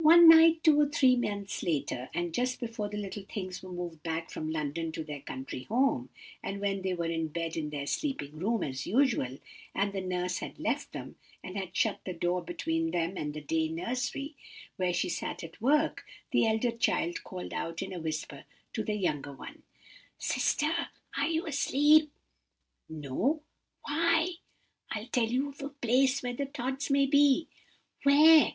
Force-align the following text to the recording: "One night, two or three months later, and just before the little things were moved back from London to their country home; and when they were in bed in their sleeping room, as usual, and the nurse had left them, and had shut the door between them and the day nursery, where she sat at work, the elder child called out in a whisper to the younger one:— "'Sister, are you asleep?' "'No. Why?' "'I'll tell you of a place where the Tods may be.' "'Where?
"One 0.00 0.30
night, 0.30 0.64
two 0.64 0.80
or 0.80 0.88
three 0.88 1.14
months 1.14 1.62
later, 1.62 2.08
and 2.14 2.32
just 2.32 2.58
before 2.58 2.88
the 2.88 2.96
little 2.96 3.24
things 3.30 3.62
were 3.62 3.70
moved 3.70 4.02
back 4.02 4.30
from 4.30 4.50
London 4.50 4.92
to 4.92 5.04
their 5.04 5.20
country 5.20 5.64
home; 5.64 6.08
and 6.42 6.58
when 6.58 6.80
they 6.80 6.94
were 6.94 7.04
in 7.04 7.28
bed 7.28 7.54
in 7.54 7.68
their 7.68 7.86
sleeping 7.86 8.38
room, 8.38 8.62
as 8.62 8.86
usual, 8.86 9.36
and 9.74 9.92
the 9.92 10.00
nurse 10.00 10.38
had 10.38 10.58
left 10.58 10.92
them, 10.92 11.16
and 11.42 11.58
had 11.58 11.76
shut 11.76 12.00
the 12.06 12.14
door 12.14 12.40
between 12.42 12.92
them 12.92 13.18
and 13.18 13.34
the 13.34 13.42
day 13.42 13.68
nursery, 13.68 14.36
where 14.76 14.94
she 14.94 15.10
sat 15.10 15.44
at 15.44 15.60
work, 15.60 16.06
the 16.30 16.46
elder 16.46 16.70
child 16.70 17.22
called 17.24 17.52
out 17.52 17.82
in 17.82 17.92
a 17.92 18.00
whisper 18.00 18.44
to 18.72 18.82
the 18.82 18.94
younger 18.94 19.34
one:— 19.34 19.64
"'Sister, 20.16 20.88
are 21.18 21.28
you 21.28 21.46
asleep?' 21.46 22.10
"'No. 22.88 23.42
Why?' 23.82 24.28
"'I'll 24.92 25.08
tell 25.08 25.26
you 25.28 25.50
of 25.50 25.60
a 25.60 25.68
place 25.68 26.22
where 26.22 26.32
the 26.32 26.46
Tods 26.46 26.88
may 26.90 27.04
be.' 27.04 27.48
"'Where? 28.02 28.54